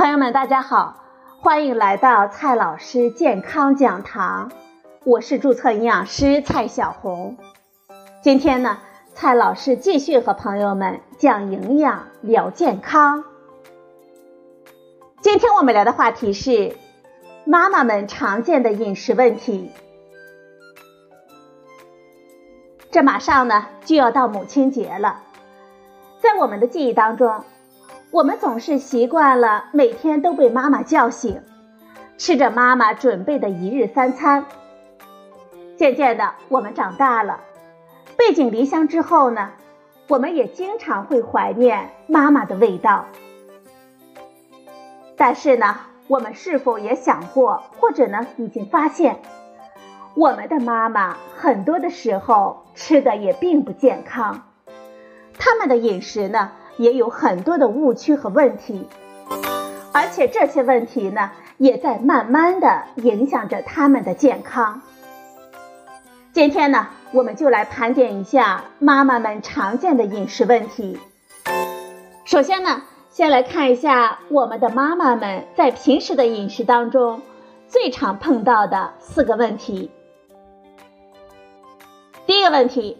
[0.00, 0.96] 朋友们，大家好，
[1.40, 4.50] 欢迎来到蔡老师健康讲堂，
[5.04, 7.36] 我是注册营养师蔡小红。
[8.22, 8.78] 今天呢，
[9.12, 13.24] 蔡老师继续和朋友们讲营养聊健康。
[15.20, 16.78] 今天我们聊的话题是
[17.44, 19.70] 妈妈们常见的饮食问题。
[22.90, 25.20] 这马上呢就要到母亲节了，
[26.22, 27.44] 在我们的记忆当中，
[28.12, 31.40] 我们总是习惯了每天都被妈妈叫醒，
[32.18, 34.46] 吃着妈妈准备的一日三餐。
[35.76, 37.38] 渐渐的，我们长大了，
[38.16, 39.50] 背井离乡之后呢，
[40.08, 43.06] 我们也经常会怀念妈妈的味道。
[45.16, 45.76] 但是呢，
[46.08, 49.20] 我们是否也想过，或者呢已经发现？
[50.14, 54.42] 我们的妈妈很多的时候吃的也并不健康，
[55.38, 58.86] 他们的饮食呢也有很多的误区和问题，
[59.92, 64.80] 而且这些问题呢也在慢慢的影响着他们的健康。
[66.32, 70.98] 今天呢，我们就来盘点一下妈妈们常见的饮食问题。
[72.24, 77.20] 首先呢，先来看一下我们的妈妈们在平时的饮食当中
[77.68, 79.90] 最常碰到的四个问题。
[82.24, 82.96] 第一个问题，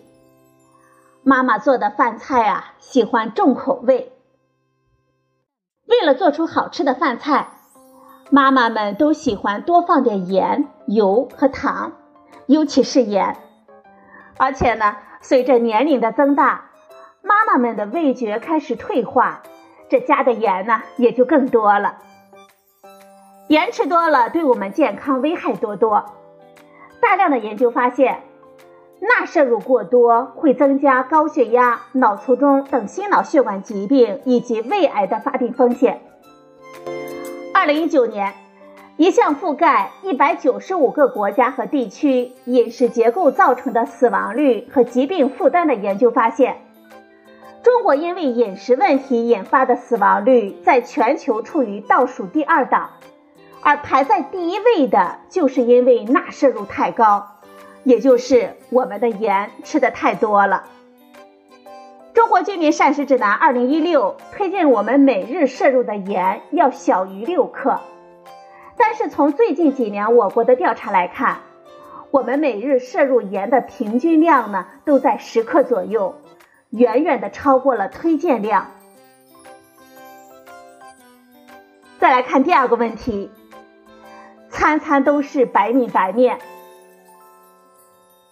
[1.22, 4.12] 妈妈做的饭菜啊，喜欢重口味。
[5.86, 7.48] 为了做出好吃的饭菜，
[8.30, 11.92] 妈妈们都喜欢多放点盐、油和糖，
[12.46, 13.36] 尤其是盐。
[14.38, 16.70] 而且呢，随着年龄的增大，
[17.20, 19.42] 妈妈们的味觉开始退化，
[19.90, 21.98] 这加的盐呢也就更多了。
[23.48, 26.06] 盐吃多了，对我们健康危害多多。
[27.02, 28.22] 大量的研究发现。
[29.00, 36.02] 钠摄入过多会增加高血压、脑卒中等心脑血管疾病以及胃癌的发病风险。
[37.54, 38.34] 二零一九年，
[38.98, 46.58] 一项覆盖一百九十五个国家和地区饮食结构造成的死亡率和疾病负担的研究发现，
[47.62, 52.90] 中国因为饮食问题引发的死亡率在全球处于倒数第二档，
[53.62, 57.29] 而排在第一位的就是因为钠摄入太高。
[57.84, 60.64] 也就是我们的盐吃的太多了。
[62.12, 67.80] 中国居民膳食指南二零一六推荐我们每日摄入的盐要小于六克，
[68.76, 71.38] 但是从最近几年我国的调查来看，
[72.10, 76.16] 我们每日摄入盐的平均量呢都在十克左右，
[76.70, 78.66] 远远的超过了推荐量。
[81.98, 83.30] 再来看第二个问题，
[84.50, 86.38] 餐餐都是白米白面。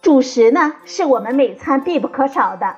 [0.09, 2.77] 主食呢，是我们每餐必不可少的，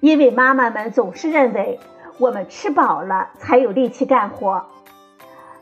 [0.00, 1.80] 因为妈妈们总是认为
[2.18, 4.66] 我们吃饱了才有力气干活。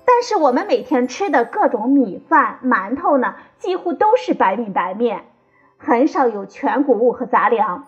[0.04, 5.26] 但是我们每天吃的各种米饭、馒头呢，几乎都是白米白面，
[5.78, 7.84] 很少有全谷物和杂粮。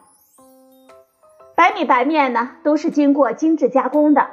[1.56, 4.28] 白米白面呢，都是经过精致加工的，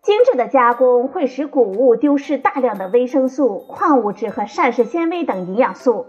[0.00, 6.06] 精致的加工会使谷物丢失大量的维生素、矿物质和膳食纤维等营养素。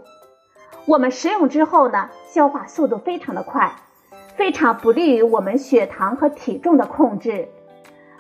[0.88, 3.76] 我们食用之后呢，消化速度非常的快，
[4.38, 7.50] 非常不利于我们血糖和体重的控制，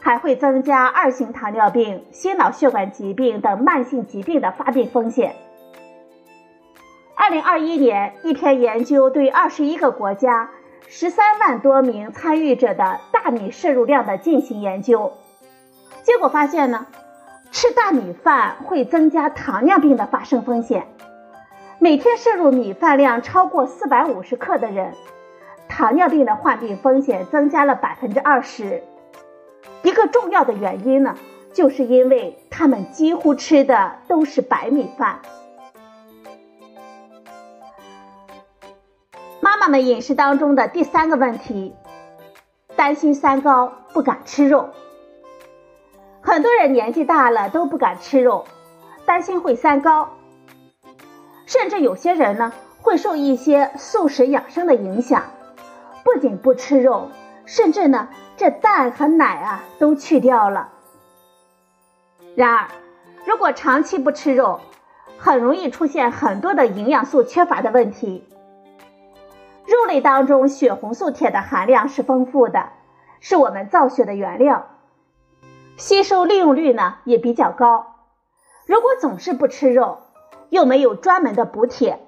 [0.01, 5.37] 还会增加二型糖尿病、心脑血管疾病等慢性疾病的发病风险。
[7.15, 10.49] 二零二一年，一篇研究对二十一个国家
[10.89, 15.13] 十三万多名参与者的大米摄入量的进行研究，
[16.03, 16.85] 结果发现呢，
[17.49, 20.85] 吃大米饭会增加糖尿病的发生风险。
[21.87, 24.93] 每天摄入米饭量超过四百五十克的人，
[25.69, 28.83] 糖尿病的患病风险增加了百分之二十。
[29.83, 31.15] 一个重要的原因呢，
[31.53, 35.19] 就是因为他们几乎吃的都是白米饭。
[39.39, 41.73] 妈妈们饮食当中的第三个问题，
[42.75, 44.71] 担心三高不敢吃肉。
[46.19, 48.43] 很多人年纪大了都不敢吃肉，
[49.05, 50.09] 担心会三高。
[51.47, 52.51] 甚至有些人呢，
[52.81, 55.23] 会受一些素食养生的影响，
[56.03, 57.09] 不仅不吃肉，
[57.45, 60.69] 甚至呢，这蛋和奶啊都去掉了。
[62.35, 62.67] 然而，
[63.25, 64.59] 如果长期不吃肉，
[65.17, 68.27] 很容易出现很多的营养素缺乏的问题。
[69.65, 72.69] 肉类当中血红素铁的含量是丰富的，
[73.21, 74.67] 是我们造血的原料，
[75.77, 77.95] 吸收利用率呢也比较高。
[78.65, 79.99] 如果总是不吃肉，
[80.49, 81.99] 又没有专门的补铁，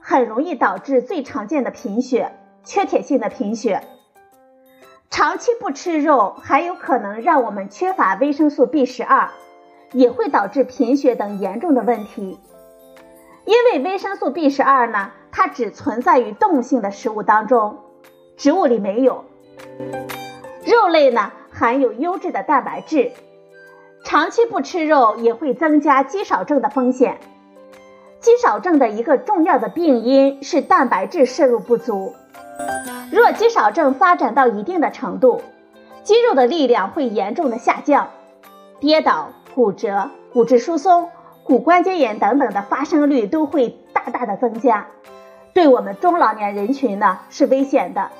[0.00, 2.32] 很容易导致最常见的贫血——
[2.64, 3.82] 缺铁性的贫血。
[5.08, 9.30] 长期不吃肉还有可能让我们缺乏维生素 B 十二，
[9.92, 12.38] 也会导致贫血等严重的问题。
[13.44, 17.78] 因为维生素 B 十二呢，它只存在于动物性的食物当中，
[18.36, 19.24] 植物里没有。
[20.64, 23.12] 肉类呢含有优质的蛋白质，
[24.04, 27.20] 长期不吃肉也会增加肌少症的风险。
[28.26, 32.16] 肌少症的一个重要的病因是蛋白质摄入不足。
[33.12, 35.42] 若肌少症发展到一定的程度，
[36.02, 38.10] 肌肉的力量会严重的下降，
[38.80, 41.08] 跌倒、骨折、骨质疏松。
[41.44, 44.88] 骨关节炎等等的发生率都会大大的增加，
[45.54, 48.10] 对我们中老年人群呢是危险的。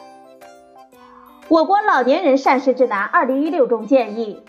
[1.48, 4.44] 我国老年人膳食指南二零一六中建议，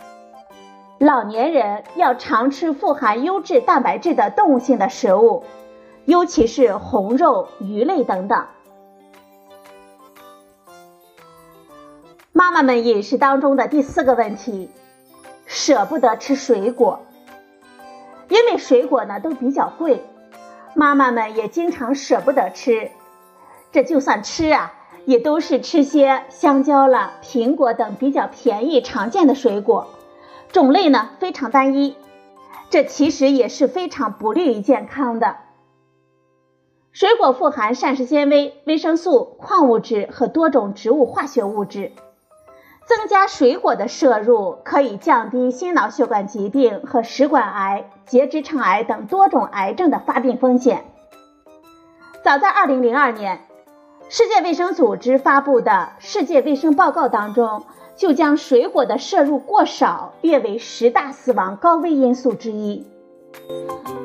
[0.99, 5.44] 老年人要常吃富含优质蛋白质的动物性的食物，
[6.05, 8.47] 尤其是红肉、鱼类等等。
[12.33, 14.71] 妈妈们饮食当中的第四个问题，
[15.45, 17.01] 舍不得吃水果。
[18.29, 20.01] 因为水果呢都比较贵，
[20.73, 22.89] 妈妈们也经常舍不得吃。
[23.71, 24.73] 这就算吃啊，
[25.05, 29.88] 也都是吃些香蕉了、苹果等比较便宜常见的水果，
[30.57, 31.95] 种类呢非常单一。
[32.71, 35.36] 这其实也是非常不利于健康的。
[36.92, 41.92] 水果富含膳食纤维、维生素、矿物质和多种植物化学物质。
[42.88, 50.86] 增加水果的摄入，可以降低心脑血管疾病和食管癌、结直肠癌等多种癌症的发病风险。
[52.24, 53.42] 早在2002年，
[54.09, 57.65] 世界卫生组织发布的《世界卫生报告》当中，
[57.98, 62.88] 就将水果的摄入过少列为十大死亡高危因素之一。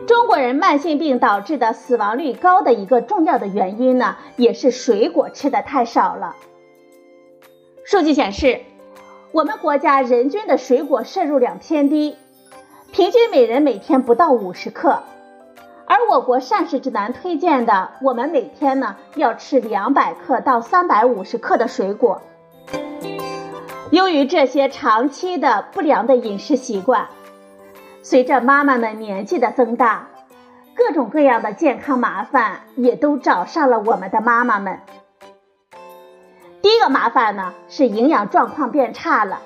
[0.08, 6.34] 中国人慢性病导致的死亡率高的一个重要的原因呢，也是水果吃的太少了。
[7.84, 8.60] 数据显示。
[9.32, 12.16] 我们国家人均的水果摄入量偏低，
[12.92, 15.04] 平均每人每天不到五十克，
[15.92, 22.22] 而我国膳食指南推荐的，我们每天呢要吃两百克到三百五十克的水果。
[23.90, 27.08] 由于这些长期的不良的饮食习惯，
[28.02, 30.08] 随着妈妈们年纪的增大，
[30.74, 34.80] 各种各样的健康麻烦也都找上了我们的妈妈们。
[36.62, 39.42] 第一个麻烦呢是营养状况变差了，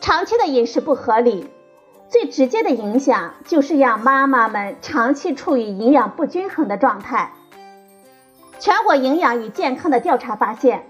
[0.00, 1.50] 长期的饮食不合理，
[2.14, 7.32] 最直接的影响就是让妈妈们长期处于营养不均衡的状态。
[8.60, 10.84] 全国营养与健康的调查发现，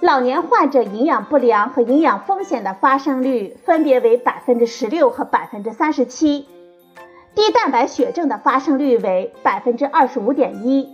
[0.00, 6.48] 老年患者营养不良和营养风险的发生率分别为百分之十六和百分之三十七，
[7.34, 10.88] 低蛋白血症的发生率为百分之二十五点一。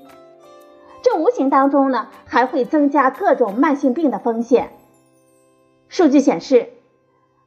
[1.03, 4.71] 这无形当中呢，还会增加各种慢性病的风险。
[5.89, 6.71] 数据显示，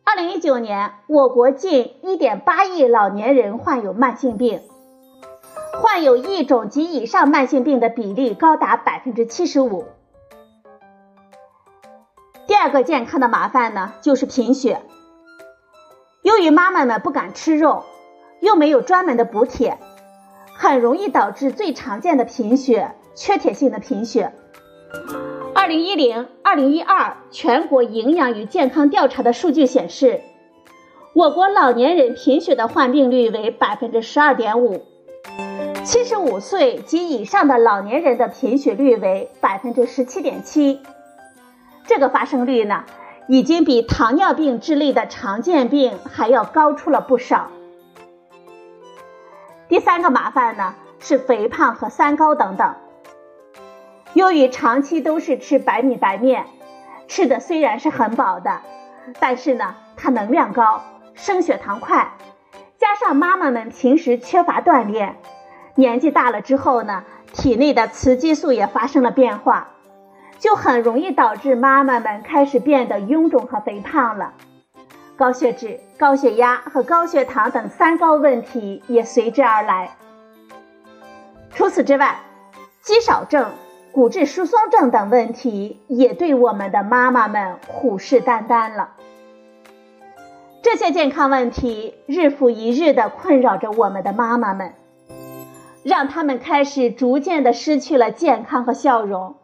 [0.09, 4.59] 二零一九年我国近一点八亿老年人患有慢性病，
[5.83, 9.85] 患有一种及以上慢性病的比例高达百分之七十五。
[12.47, 14.81] 第二个健康的麻烦呢，就是贫血。
[16.23, 17.83] 由于妈妈们不敢吃肉，
[18.39, 19.77] 又没有专门的补铁，
[20.55, 22.95] 很容易导致最常见的贫血。
[23.13, 24.33] 缺铁性的贫血。
[25.69, 30.21] 二零一零、二零一二全国营养与健康调查的数据显示，
[31.13, 34.83] 我国老年人贫血的患病率为百分之十二点五，
[35.83, 40.79] 七十五岁及以上的老年人的贫血率为百分之十七点七。
[41.85, 42.85] 这个发生率呢，
[43.27, 47.51] 已经比糖尿病之类的常见病还要高出了不少。
[49.67, 52.73] 第三个麻烦呢，是肥胖和三高等等。
[54.13, 56.45] 由于长期都是吃白米白面，
[57.07, 58.61] 吃的虽然是很饱的，
[59.19, 62.13] 但是呢，它能量高，升血糖快，
[62.77, 65.17] 加上妈妈们平时缺乏锻炼，
[65.75, 69.69] 年纪大了之后呢，体内的雌激素也发生了变化，
[70.39, 74.33] 就很容易导致妈妈们开始变得臃肿和肥胖了，
[75.15, 79.91] 高血脂、高血压和高血糖等三高问题也随之而来。
[81.51, 82.19] 除此之外，
[82.81, 83.51] 肌少症。
[83.91, 88.91] 骨质疏松症等问题也对我们的妈妈们虎视眈眈了。
[90.61, 94.73] 这些健康问题日复一日的困扰着我们的妈妈们，
[95.83, 99.37] 让他们开始逐渐的失去了健康和笑容，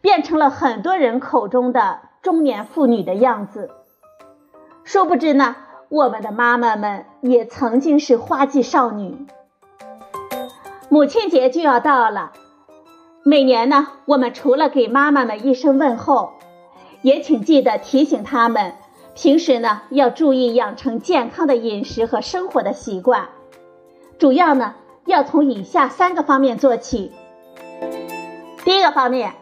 [0.00, 3.70] 变成了很多人口中的中年妇女的样子。
[4.82, 5.56] 殊不知呢，
[5.88, 9.26] 我们的妈妈们也曾经是花季少女。
[10.88, 12.32] 母亲节就要到了。
[13.28, 16.34] 每年呢，我们除了给妈妈们一声问候，
[17.02, 18.74] 也请记得提醒他们，
[19.16, 23.30] 平时呢要注意养成健康的饮食和生活的习惯，
[24.16, 27.10] 主要呢要从以下三个方面做起。
[28.64, 29.32] 第一个方面，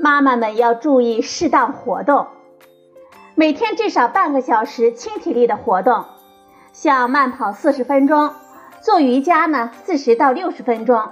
[0.00, 2.26] 妈妈们要注意适当活动，
[3.36, 6.06] 每天至少半个小时轻体力的活动，
[6.72, 8.32] 像慢跑四十分钟，
[8.80, 11.04] 做瑜伽呢四十到六十分钟，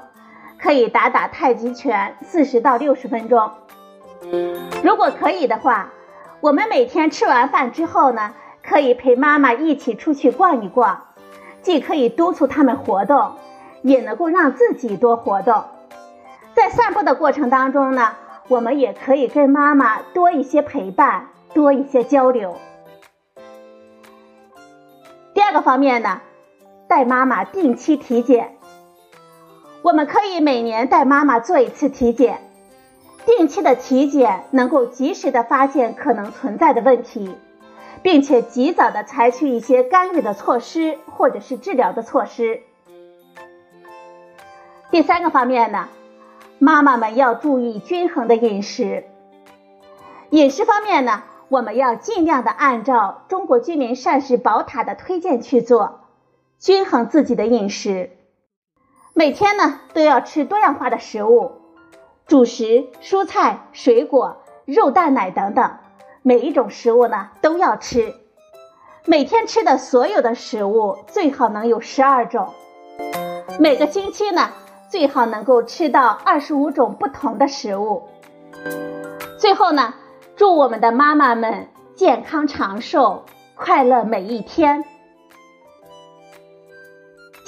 [0.62, 3.50] 可以打打太极拳四十到六十分钟。
[4.82, 5.90] 如果可以的话，
[6.40, 11.04] 我们每天吃完饭之后呢，可以陪妈妈一起出去逛一逛，
[11.62, 13.32] 既可以督促他们活动，
[13.82, 15.64] 也能够让自己多活动。
[16.54, 18.12] 在散步的过程当中呢，
[18.48, 22.56] 我们也可以跟妈妈多一些陪伴，多一些交流。
[25.32, 26.20] 第二个方面呢，
[26.86, 28.56] 带妈妈定期体检。
[29.82, 32.42] 我们可以每年带妈妈做一次体检，
[33.24, 37.34] 定期的体检能够及时的发现可能存在的问题，
[38.02, 42.60] 并且及早的采取一些干预的措施或者是治疗的措施。
[44.90, 45.88] 第三个方面呢？
[46.58, 49.04] 妈妈们要注意均衡的饮食。
[50.28, 56.00] 饮食方面呢，我们要尽量的按照中国居民膳食宝塔的推荐去做，
[56.58, 58.10] 均衡自己的饮食。
[59.20, 61.52] 每天呢都要吃多样化的食物，
[62.26, 65.72] 主食、蔬菜、水果、肉、蛋、奶等等，
[66.22, 68.14] 每一种食物呢都要吃。
[69.04, 72.54] 每天吃的所有的食物最好能有十二种。
[73.58, 74.48] 每个星期呢。
[74.88, 78.08] 最好能够吃到二十五种不同的食物。
[79.38, 79.94] 最后呢，
[80.34, 84.82] 祝我们的妈妈们健康长寿，快乐每一天。